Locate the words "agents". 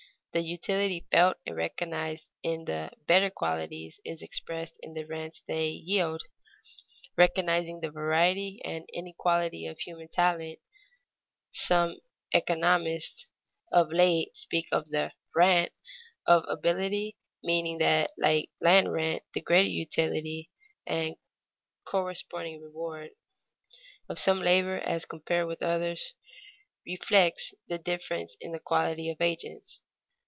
29.19-29.83